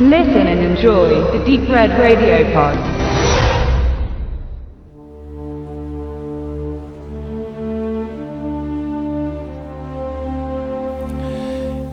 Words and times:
Listen 0.00 0.46
and 0.46 0.60
enjoy 0.60 1.08
the 1.32 1.44
Deep 1.44 1.68
Red 1.68 1.90
Radio 1.98 2.44
Pod. 2.52 2.78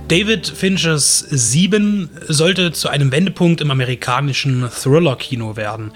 David 0.08 0.46
Finchers 0.46 1.18
Sieben 1.32 2.12
sollte 2.28 2.72
zu 2.74 2.90
einem 2.90 3.12
Wendepunkt 3.12 3.60
im 3.62 3.72
amerikanischen 3.72 4.70
Thriller-Kino 4.70 5.56
werden. 5.56 5.92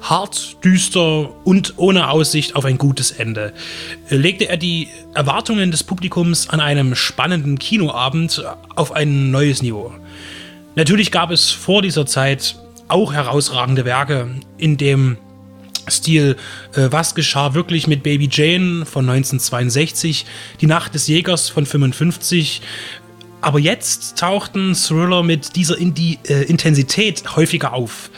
Hart, 0.00 0.56
düster 0.64 1.32
und 1.44 1.74
ohne 1.76 2.10
Aussicht 2.10 2.56
auf 2.56 2.64
ein 2.64 2.76
gutes 2.76 3.12
Ende. 3.12 3.52
Legte 4.08 4.48
er 4.48 4.56
die 4.56 4.88
Erwartungen 5.14 5.70
des 5.70 5.84
Publikums 5.84 6.48
an 6.48 6.58
einem 6.58 6.96
spannenden 6.96 7.60
Kinoabend 7.60 8.44
auf 8.74 8.90
ein 8.90 9.30
neues 9.30 9.62
Niveau. 9.62 9.92
Natürlich 10.74 11.10
gab 11.10 11.30
es 11.30 11.50
vor 11.50 11.82
dieser 11.82 12.06
Zeit 12.06 12.56
auch 12.88 13.12
herausragende 13.12 13.84
Werke, 13.84 14.30
in 14.56 14.76
dem 14.76 15.18
Stil 15.88 16.36
äh, 16.74 16.88
Was 16.90 17.14
geschah 17.14 17.54
wirklich 17.54 17.86
mit 17.86 18.02
Baby 18.02 18.28
Jane 18.30 18.86
von 18.86 19.08
1962, 19.08 20.24
Die 20.60 20.66
Nacht 20.66 20.94
des 20.94 21.08
Jägers 21.08 21.48
von 21.48 21.66
55, 21.66 22.62
aber 23.40 23.58
jetzt 23.58 24.18
tauchten 24.18 24.74
Thriller 24.74 25.22
mit 25.22 25.56
dieser 25.56 25.76
Indi 25.76 26.18
äh, 26.28 26.44
Intensität 26.44 27.36
häufiger 27.36 27.72
auf. 27.72 28.10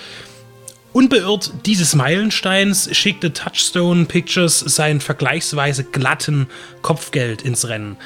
Unbeirrt 0.92 1.52
dieses 1.66 1.96
Meilensteins 1.96 2.94
schickte 2.96 3.32
Touchstone 3.32 4.04
Pictures 4.04 4.60
seinen 4.60 5.00
vergleichsweise 5.00 5.82
glatten 5.82 6.46
Kopfgeld 6.82 7.42
ins 7.42 7.66
Rennen. 7.66 7.96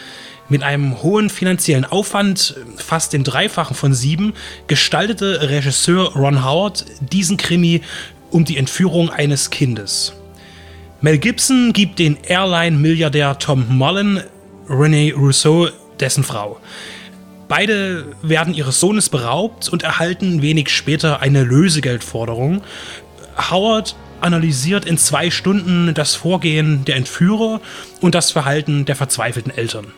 Mit 0.51 0.63
einem 0.63 1.03
hohen 1.03 1.29
finanziellen 1.29 1.85
Aufwand, 1.85 2.57
fast 2.77 3.13
den 3.13 3.23
Dreifachen 3.23 3.77
von 3.77 3.93
sieben, 3.93 4.33
gestaltete 4.67 5.51
Regisseur 5.51 6.15
Ron 6.15 6.43
Howard 6.43 6.87
diesen 7.01 7.37
Krimi 7.37 7.83
um 8.31 8.47
die 8.47 8.57
Entführung 8.57 9.11
eines 9.11 9.51
Kindes. 9.51 10.15
Mel 11.03 11.19
Gibson 11.19 11.73
gibt 11.75 11.99
den 11.99 12.17
Airline-Milliardär 12.27 13.39
Tom 13.39 13.67
Mullen 13.69 14.23
René 14.69 15.15
Rousseau 15.15 15.69
dessen 16.01 16.25
Frau. 16.25 16.59
Beide 17.47 18.07
werden 18.23 18.55
ihres 18.55 18.81
Sohnes 18.81 19.09
beraubt 19.09 19.69
und 19.69 19.83
erhalten 19.83 20.43
wenig 20.43 20.71
später 20.71 21.21
eine 21.21 21.45
Lösegeldforderung. 21.45 22.63
Howard 23.51 23.97
analysiert 24.21 24.87
in 24.87 24.99
zwei 24.99 25.31
Stunden 25.31 25.93
das 25.95 26.15
Vorgehen 26.15 26.85
der 26.85 26.97
Entführer 26.97 27.61
und 28.01 28.15
das 28.15 28.31
Verhalten 28.31 28.85
der 28.85 28.97
verzweifelten 28.97 29.57
Eltern. 29.57 29.93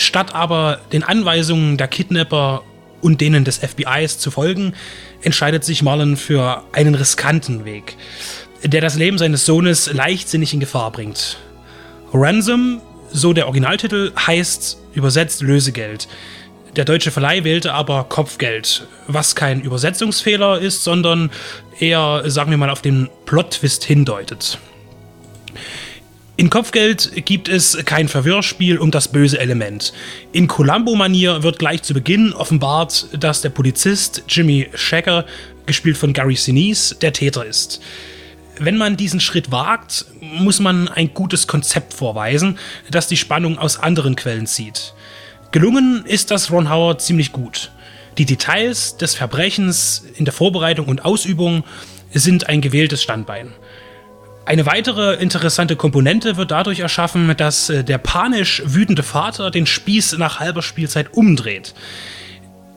Statt 0.00 0.34
aber 0.34 0.80
den 0.92 1.02
Anweisungen 1.02 1.76
der 1.76 1.86
Kidnapper 1.86 2.62
und 3.02 3.20
denen 3.20 3.44
des 3.44 3.58
FBIs 3.58 4.18
zu 4.18 4.30
folgen, 4.30 4.72
entscheidet 5.20 5.62
sich 5.62 5.82
Marlon 5.82 6.16
für 6.16 6.64
einen 6.72 6.94
riskanten 6.94 7.66
Weg, 7.66 7.98
der 8.64 8.80
das 8.80 8.94
Leben 8.94 9.18
seines 9.18 9.44
Sohnes 9.44 9.92
leichtsinnig 9.92 10.54
in 10.54 10.60
Gefahr 10.60 10.90
bringt. 10.90 11.36
Ransom 12.14 12.80
so 13.12 13.34
der 13.34 13.44
Originaltitel 13.44 14.12
heißt 14.16 14.78
übersetzt 14.94 15.42
Lösegeld. 15.42 16.08
Der 16.76 16.86
deutsche 16.86 17.10
Verleih 17.10 17.44
wählte 17.44 17.74
aber 17.74 18.04
Kopfgeld, 18.04 18.86
was 19.06 19.34
kein 19.34 19.60
Übersetzungsfehler 19.60 20.60
ist, 20.60 20.82
sondern 20.82 21.30
eher, 21.78 22.22
sagen 22.24 22.50
wir 22.50 22.56
mal, 22.56 22.70
auf 22.70 22.80
den 22.80 23.10
Plot-Twist 23.26 23.84
hindeutet. 23.84 24.58
In 26.40 26.48
Kopfgeld 26.48 27.26
gibt 27.26 27.50
es 27.50 27.76
kein 27.84 28.08
Verwirrspiel 28.08 28.78
um 28.78 28.90
das 28.90 29.08
böse 29.08 29.38
Element. 29.38 29.92
In 30.32 30.48
Columbo-Manier 30.48 31.42
wird 31.42 31.58
gleich 31.58 31.82
zu 31.82 31.92
Beginn 31.92 32.32
offenbart, 32.32 33.08
dass 33.12 33.42
der 33.42 33.50
Polizist 33.50 34.22
Jimmy 34.26 34.70
Shacker, 34.72 35.26
gespielt 35.66 35.98
von 35.98 36.14
Gary 36.14 36.36
Sinise, 36.36 36.94
der 36.94 37.12
Täter 37.12 37.44
ist 37.44 37.82
wenn 38.58 38.76
man 38.76 38.96
diesen 38.96 39.20
Schritt 39.20 39.50
wagt, 39.50 40.06
muss 40.20 40.60
man 40.60 40.88
ein 40.88 41.14
gutes 41.14 41.46
Konzept 41.46 41.94
vorweisen, 41.94 42.58
das 42.90 43.06
die 43.06 43.16
Spannung 43.16 43.58
aus 43.58 43.78
anderen 43.78 44.16
Quellen 44.16 44.46
zieht. 44.46 44.92
Gelungen 45.50 46.04
ist 46.06 46.30
das 46.30 46.50
Ron 46.50 46.70
Howard 46.70 47.00
ziemlich 47.00 47.32
gut. 47.32 47.70
Die 48.18 48.26
Details 48.26 48.98
des 48.98 49.14
Verbrechens 49.14 50.04
in 50.14 50.26
der 50.26 50.34
Vorbereitung 50.34 50.86
und 50.88 51.06
Ausübung 51.06 51.64
sind 52.12 52.48
ein 52.48 52.60
gewähltes 52.60 53.02
Standbein. 53.02 53.52
Eine 54.50 54.66
weitere 54.66 55.14
interessante 55.14 55.76
Komponente 55.76 56.36
wird 56.36 56.50
dadurch 56.50 56.80
erschaffen, 56.80 57.32
dass 57.36 57.70
äh, 57.70 57.84
der 57.84 57.98
panisch 57.98 58.60
wütende 58.66 59.04
Vater 59.04 59.52
den 59.52 59.64
Spieß 59.64 60.18
nach 60.18 60.40
halber 60.40 60.60
Spielzeit 60.60 61.14
umdreht. 61.14 61.72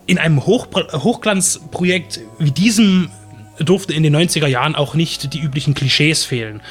In 0.05 0.19
einem 0.19 0.45
Hoch 0.45 0.67
Hochglanzprojekt 0.71 2.19
wie 2.37 2.51
diesem 2.51 3.09
durften 3.57 3.91
in 3.91 4.03
den 4.03 4.15
90er 4.15 4.45
Jahren 4.45 4.75
auch 4.75 4.93
nicht 4.93 5.33
die 5.33 5.39
üblichen 5.39 5.73
Klischees 5.73 6.23
fehlen. 6.25 6.61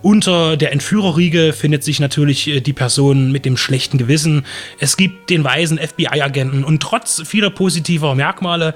Unter 0.00 0.56
der 0.56 0.70
Entführerriege 0.70 1.52
findet 1.52 1.82
sich 1.82 1.98
natürlich 1.98 2.46
äh, 2.46 2.60
die 2.60 2.72
Person 2.72 3.32
mit 3.32 3.44
dem 3.44 3.56
schlechten 3.56 3.98
Gewissen. 3.98 4.46
Es 4.78 4.96
gibt 4.96 5.30
den 5.30 5.42
weisen 5.42 5.76
FBI-Agenten 5.76 6.62
und 6.62 6.80
trotz 6.80 7.20
vieler 7.26 7.50
positiver 7.50 8.14
Merkmale 8.14 8.74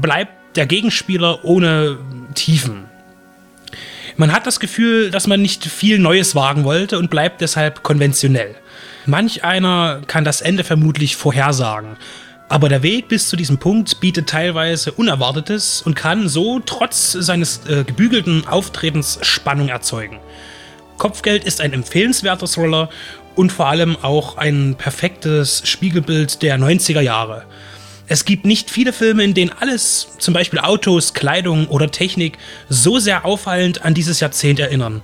bleibt 0.00 0.56
der 0.56 0.64
Gegenspieler 0.64 1.44
ohne 1.44 1.98
Tiefen. 2.34 2.86
Man 4.18 4.32
hat 4.32 4.46
das 4.46 4.60
Gefühl, 4.60 5.10
dass 5.10 5.26
man 5.26 5.42
nicht 5.42 5.66
viel 5.66 5.98
Neues 5.98 6.34
wagen 6.34 6.64
wollte 6.64 6.98
und 6.98 7.10
bleibt 7.10 7.42
deshalb 7.42 7.82
konventionell. 7.82 8.54
Manch 9.04 9.44
einer 9.44 10.00
kann 10.06 10.24
das 10.24 10.40
Ende 10.40 10.64
vermutlich 10.64 11.16
vorhersagen. 11.16 11.96
Aber 12.48 12.68
der 12.68 12.82
Weg 12.82 13.08
bis 13.08 13.28
zu 13.28 13.36
diesem 13.36 13.58
Punkt 13.58 14.00
bietet 14.00 14.28
teilweise 14.28 14.92
Unerwartetes 14.92 15.82
und 15.82 15.96
kann 15.96 16.28
so 16.28 16.60
trotz 16.60 17.12
seines 17.12 17.66
äh, 17.66 17.84
gebügelten 17.84 18.46
Auftretens 18.46 19.18
Spannung 19.20 19.68
erzeugen. 19.68 20.20
Kopfgeld 20.96 21.44
ist 21.44 21.60
ein 21.60 21.74
empfehlenswerter 21.74 22.46
Thriller 22.46 22.88
und 23.34 23.52
vor 23.52 23.66
allem 23.66 23.96
auch 24.00 24.38
ein 24.38 24.76
perfektes 24.78 25.62
Spiegelbild 25.66 26.40
der 26.42 26.58
90er 26.58 27.00
Jahre. 27.00 27.44
Es 28.08 28.24
gibt 28.24 28.46
nicht 28.46 28.70
viele 28.70 28.92
Filme, 28.92 29.24
in 29.24 29.34
denen 29.34 29.52
alles, 29.58 30.08
zum 30.18 30.32
Beispiel 30.32 30.60
Autos, 30.60 31.12
Kleidung 31.14 31.66
oder 31.68 31.90
Technik, 31.90 32.38
so 32.68 32.98
sehr 32.98 33.24
auffallend 33.24 33.84
an 33.84 33.94
dieses 33.94 34.20
Jahrzehnt 34.20 34.60
erinnern. 34.60 35.02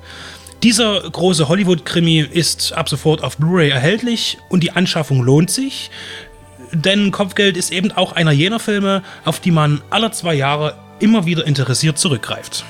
Dieser 0.62 1.00
große 1.00 1.48
Hollywood-Krimi 1.48 2.20
ist 2.20 2.72
ab 2.72 2.88
sofort 2.88 3.24
auf 3.24 3.36
Blu-ray 3.36 3.70
erhältlich 3.70 4.38
und 4.48 4.62
die 4.62 4.70
Anschaffung 4.70 5.22
lohnt 5.22 5.50
sich 5.50 5.90
denn 6.72 7.10
Kopfgeld 7.10 7.56
ist 7.56 7.70
eben 7.70 7.92
auch 7.92 8.12
einer 8.12 8.32
jener 8.32 8.58
Filme, 8.58 9.02
auf 9.24 9.40
die 9.40 9.50
man 9.50 9.82
alle 9.90 10.10
zwei 10.10 10.34
Jahre 10.34 10.74
immer 11.00 11.26
wieder 11.26 11.46
interessiert 11.46 11.98
zurückgreift. 11.98 12.64